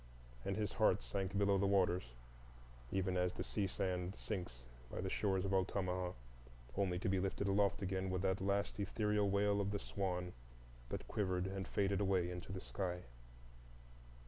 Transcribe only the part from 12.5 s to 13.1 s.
the sky.